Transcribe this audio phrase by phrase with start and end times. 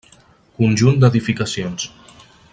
[0.61, 1.89] Conjunt d'edificacions.